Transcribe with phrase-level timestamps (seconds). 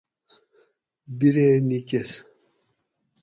[1.17, 2.11] بیری نِیکیس